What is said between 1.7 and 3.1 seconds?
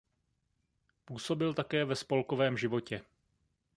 ve spolkovém životě.